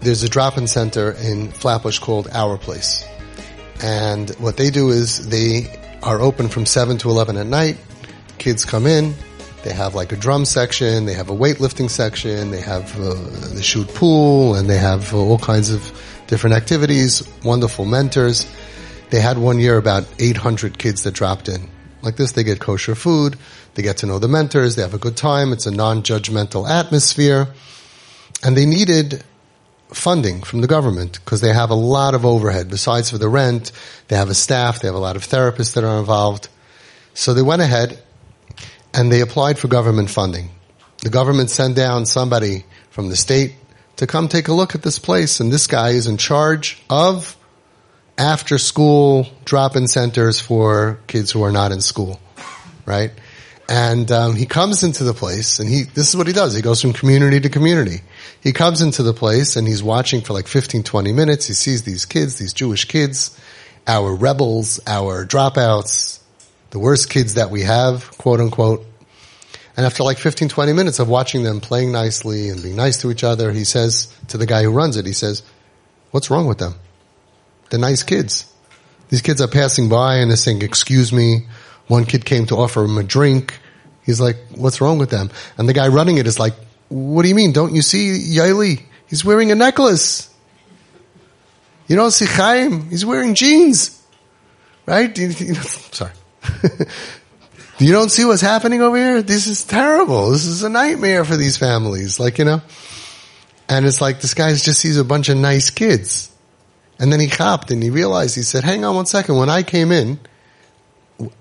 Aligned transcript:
there's 0.00 0.22
a 0.22 0.28
drop-in 0.28 0.66
center 0.66 1.12
in 1.12 1.50
Flatbush 1.50 1.98
called 1.98 2.28
Our 2.32 2.56
Place. 2.56 3.04
And 3.82 4.30
what 4.38 4.56
they 4.56 4.70
do 4.70 4.90
is 4.90 5.28
they 5.28 5.78
are 6.02 6.20
open 6.20 6.48
from 6.48 6.66
7 6.66 6.98
to 6.98 7.10
11 7.10 7.36
at 7.36 7.46
night. 7.46 7.78
Kids 8.38 8.64
come 8.64 8.86
in. 8.86 9.14
They 9.62 9.72
have 9.74 9.94
like 9.94 10.12
a 10.12 10.16
drum 10.16 10.46
section. 10.46 11.04
They 11.04 11.12
have 11.12 11.28
a 11.28 11.36
weightlifting 11.36 11.90
section. 11.90 12.50
They 12.50 12.62
have 12.62 12.98
uh, 12.98 13.14
the 13.54 13.62
shoot 13.62 13.88
pool 13.88 14.54
and 14.54 14.70
they 14.70 14.78
have 14.78 15.12
uh, 15.12 15.18
all 15.18 15.38
kinds 15.38 15.70
of 15.70 15.82
different 16.26 16.56
activities. 16.56 17.22
Wonderful 17.44 17.84
mentors. 17.84 18.50
They 19.10 19.20
had 19.20 19.36
one 19.36 19.58
year 19.58 19.76
about 19.76 20.06
800 20.18 20.78
kids 20.78 21.02
that 21.02 21.12
dropped 21.12 21.48
in. 21.48 21.68
Like 22.00 22.16
this, 22.16 22.32
they 22.32 22.44
get 22.44 22.60
kosher 22.60 22.94
food. 22.94 23.36
They 23.74 23.82
get 23.82 23.98
to 23.98 24.06
know 24.06 24.18
the 24.18 24.28
mentors. 24.28 24.76
They 24.76 24.82
have 24.82 24.94
a 24.94 24.98
good 24.98 25.16
time. 25.16 25.52
It's 25.52 25.66
a 25.66 25.70
non-judgmental 25.70 26.68
atmosphere. 26.68 27.48
And 28.42 28.56
they 28.56 28.64
needed 28.64 29.22
funding 29.92 30.42
from 30.42 30.60
the 30.60 30.66
government 30.66 31.18
because 31.24 31.40
they 31.40 31.52
have 31.52 31.70
a 31.70 31.74
lot 31.74 32.14
of 32.14 32.24
overhead. 32.24 32.68
Besides 32.68 33.10
for 33.10 33.18
the 33.18 33.28
rent, 33.28 33.72
they 34.08 34.16
have 34.16 34.30
a 34.30 34.34
staff, 34.34 34.80
they 34.80 34.88
have 34.88 34.94
a 34.94 34.98
lot 34.98 35.16
of 35.16 35.26
therapists 35.26 35.74
that 35.74 35.84
are 35.84 35.98
involved. 35.98 36.48
So 37.14 37.34
they 37.34 37.42
went 37.42 37.62
ahead 37.62 38.02
and 38.94 39.10
they 39.10 39.20
applied 39.20 39.58
for 39.58 39.68
government 39.68 40.10
funding. 40.10 40.50
The 41.02 41.10
government 41.10 41.50
sent 41.50 41.76
down 41.76 42.06
somebody 42.06 42.64
from 42.90 43.08
the 43.08 43.16
state 43.16 43.54
to 43.96 44.06
come 44.06 44.28
take 44.28 44.48
a 44.48 44.52
look 44.52 44.74
at 44.74 44.82
this 44.82 44.98
place 44.98 45.40
and 45.40 45.52
this 45.52 45.66
guy 45.66 45.90
is 45.90 46.06
in 46.06 46.16
charge 46.16 46.82
of 46.88 47.36
after 48.16 48.58
school 48.58 49.26
drop-in 49.44 49.88
centers 49.88 50.40
for 50.40 51.00
kids 51.06 51.30
who 51.30 51.42
are 51.42 51.52
not 51.52 51.72
in 51.72 51.80
school, 51.80 52.20
right? 52.84 53.12
And 53.70 54.10
um, 54.10 54.34
he 54.34 54.46
comes 54.46 54.82
into 54.82 55.04
the 55.04 55.14
place 55.14 55.60
and 55.60 55.68
he, 55.68 55.84
this 55.84 56.08
is 56.08 56.16
what 56.16 56.26
he 56.26 56.32
does. 56.32 56.56
He 56.56 56.60
goes 56.60 56.82
from 56.82 56.92
community 56.92 57.38
to 57.38 57.48
community. 57.48 58.00
He 58.42 58.52
comes 58.52 58.82
into 58.82 59.04
the 59.04 59.14
place 59.14 59.54
and 59.54 59.66
he's 59.68 59.80
watching 59.80 60.22
for 60.22 60.32
like 60.32 60.48
15, 60.48 60.82
20 60.82 61.12
minutes. 61.12 61.46
He 61.46 61.54
sees 61.54 61.84
these 61.84 62.04
kids, 62.04 62.36
these 62.36 62.52
Jewish 62.52 62.86
kids, 62.86 63.38
our 63.86 64.12
rebels, 64.12 64.80
our 64.88 65.24
dropouts, 65.24 66.18
the 66.70 66.80
worst 66.80 67.10
kids 67.10 67.34
that 67.34 67.50
we 67.50 67.62
have, 67.62 68.10
quote 68.18 68.40
unquote. 68.40 68.84
And 69.76 69.86
after 69.86 70.02
like 70.02 70.18
15, 70.18 70.48
20 70.48 70.72
minutes 70.72 70.98
of 70.98 71.08
watching 71.08 71.44
them 71.44 71.60
playing 71.60 71.92
nicely 71.92 72.48
and 72.48 72.60
being 72.60 72.74
nice 72.74 73.00
to 73.02 73.12
each 73.12 73.22
other, 73.22 73.52
he 73.52 73.62
says 73.62 74.12
to 74.28 74.36
the 74.36 74.46
guy 74.46 74.64
who 74.64 74.70
runs 74.70 74.96
it, 74.96 75.06
he 75.06 75.12
says, 75.12 75.44
what's 76.10 76.28
wrong 76.28 76.48
with 76.48 76.58
them? 76.58 76.74
They're 77.70 77.78
nice 77.78 78.02
kids. 78.02 78.52
These 79.10 79.22
kids 79.22 79.40
are 79.40 79.46
passing 79.46 79.88
by 79.88 80.16
and 80.16 80.28
they're 80.28 80.36
saying, 80.36 80.62
excuse 80.62 81.12
me. 81.12 81.46
One 81.86 82.04
kid 82.04 82.24
came 82.24 82.46
to 82.46 82.56
offer 82.56 82.84
him 82.84 82.98
a 82.98 83.02
drink. 83.02 83.58
He's 84.04 84.20
like, 84.20 84.36
what's 84.54 84.80
wrong 84.80 84.98
with 84.98 85.10
them? 85.10 85.30
And 85.58 85.68
the 85.68 85.72
guy 85.72 85.88
running 85.88 86.18
it 86.18 86.26
is 86.26 86.38
like, 86.38 86.54
what 86.88 87.22
do 87.22 87.28
you 87.28 87.34
mean? 87.34 87.52
Don't 87.52 87.74
you 87.74 87.82
see 87.82 88.36
Yaeli? 88.36 88.82
He's 89.06 89.24
wearing 89.24 89.50
a 89.50 89.54
necklace. 89.54 90.32
You 91.86 91.96
don't 91.96 92.12
see 92.12 92.26
Chaim? 92.26 92.88
He's 92.90 93.04
wearing 93.04 93.34
jeans. 93.34 94.00
Right? 94.86 95.16
You, 95.16 95.32
sorry. 95.32 96.12
you 97.78 97.92
don't 97.92 98.10
see 98.10 98.24
what's 98.24 98.40
happening 98.40 98.80
over 98.82 98.96
here? 98.96 99.22
This 99.22 99.46
is 99.46 99.64
terrible. 99.64 100.30
This 100.30 100.46
is 100.46 100.62
a 100.62 100.68
nightmare 100.68 101.24
for 101.24 101.36
these 101.36 101.56
families. 101.56 102.20
Like, 102.20 102.38
you 102.38 102.44
know? 102.44 102.62
And 103.68 103.86
it's 103.86 104.00
like 104.00 104.20
this 104.20 104.34
guy 104.34 104.50
just 104.50 104.80
sees 104.80 104.98
a 104.98 105.04
bunch 105.04 105.28
of 105.28 105.36
nice 105.36 105.70
kids. 105.70 106.30
And 106.98 107.12
then 107.12 107.20
he 107.20 107.28
hopped 107.28 107.70
and 107.70 107.82
he 107.82 107.90
realized, 107.90 108.36
he 108.36 108.42
said, 108.42 108.62
hang 108.62 108.84
on 108.84 108.94
one 108.94 109.06
second. 109.06 109.36
When 109.36 109.48
I 109.48 109.62
came 109.62 109.90
in, 109.90 110.18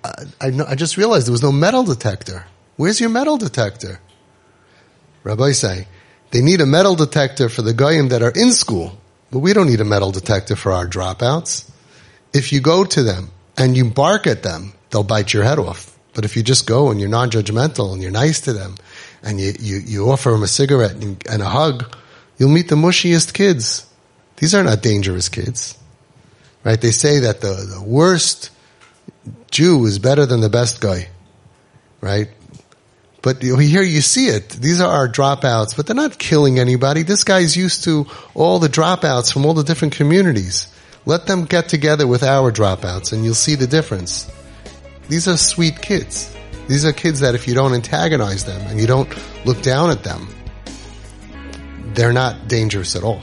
I, 0.03 0.51
I, 0.67 0.75
just 0.75 0.97
realized 0.97 1.27
there 1.27 1.31
was 1.31 1.43
no 1.43 1.51
metal 1.51 1.83
detector. 1.83 2.45
Where's 2.75 2.99
your 2.99 3.09
metal 3.09 3.37
detector? 3.37 3.99
Rabbi 5.23 5.51
say, 5.51 5.87
they 6.31 6.41
need 6.41 6.61
a 6.61 6.65
metal 6.65 6.95
detector 6.95 7.49
for 7.49 7.61
the 7.61 7.73
goyim 7.73 8.09
that 8.09 8.21
are 8.21 8.31
in 8.31 8.51
school, 8.51 8.97
but 9.31 9.39
we 9.39 9.53
don't 9.53 9.67
need 9.67 9.81
a 9.81 9.85
metal 9.85 10.11
detector 10.11 10.55
for 10.55 10.71
our 10.71 10.87
dropouts. 10.87 11.69
If 12.33 12.53
you 12.53 12.61
go 12.61 12.83
to 12.83 13.03
them 13.03 13.31
and 13.57 13.75
you 13.75 13.89
bark 13.89 14.27
at 14.27 14.43
them, 14.43 14.73
they'll 14.89 15.03
bite 15.03 15.33
your 15.33 15.43
head 15.43 15.59
off. 15.59 15.97
But 16.13 16.25
if 16.25 16.35
you 16.35 16.43
just 16.43 16.67
go 16.67 16.91
and 16.91 16.99
you're 16.99 17.09
non-judgmental 17.09 17.93
and 17.93 18.01
you're 18.01 18.11
nice 18.11 18.41
to 18.41 18.53
them 18.53 18.75
and 19.23 19.39
you, 19.39 19.53
you, 19.59 19.77
you 19.77 20.11
offer 20.11 20.31
them 20.31 20.43
a 20.43 20.47
cigarette 20.47 20.95
and, 20.95 21.23
and 21.27 21.41
a 21.41 21.49
hug, 21.49 21.95
you'll 22.37 22.49
meet 22.49 22.69
the 22.69 22.75
mushiest 22.75 23.33
kids. 23.33 23.85
These 24.37 24.55
are 24.55 24.63
not 24.63 24.81
dangerous 24.81 25.29
kids. 25.29 25.77
Right? 26.63 26.79
They 26.79 26.91
say 26.91 27.19
that 27.19 27.41
the, 27.41 27.67
the 27.77 27.83
worst 27.83 28.51
Jew 29.59 29.85
is 29.87 29.99
better 29.99 30.25
than 30.25 30.39
the 30.39 30.47
best 30.47 30.79
guy. 30.79 31.09
Right? 31.99 32.29
But 33.21 33.41
here 33.41 33.83
you 33.83 33.99
see 33.99 34.27
it. 34.27 34.47
These 34.47 34.79
are 34.79 34.89
our 34.89 35.09
dropouts, 35.09 35.75
but 35.75 35.85
they're 35.85 35.97
not 35.97 36.17
killing 36.17 36.59
anybody. 36.59 37.03
This 37.03 37.25
guy's 37.25 37.57
used 37.57 37.83
to 37.83 38.07
all 38.33 38.59
the 38.59 38.69
dropouts 38.69 39.33
from 39.33 39.45
all 39.45 39.53
the 39.53 39.65
different 39.65 39.95
communities. 39.95 40.73
Let 41.05 41.27
them 41.27 41.43
get 41.43 41.67
together 41.67 42.07
with 42.07 42.23
our 42.23 42.53
dropouts 42.53 43.11
and 43.11 43.25
you'll 43.25 43.35
see 43.35 43.55
the 43.55 43.67
difference. 43.67 44.31
These 45.09 45.27
are 45.27 45.35
sweet 45.35 45.81
kids. 45.81 46.33
These 46.69 46.85
are 46.85 46.93
kids 46.93 47.19
that 47.19 47.35
if 47.35 47.45
you 47.45 47.53
don't 47.53 47.73
antagonize 47.73 48.45
them 48.45 48.61
and 48.67 48.79
you 48.79 48.87
don't 48.87 49.09
look 49.45 49.61
down 49.61 49.89
at 49.89 50.05
them, 50.05 50.29
they're 51.95 52.13
not 52.13 52.47
dangerous 52.47 52.95
at 52.95 53.03
all. 53.03 53.21